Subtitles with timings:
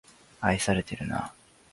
[0.39, 1.31] 愛されてるな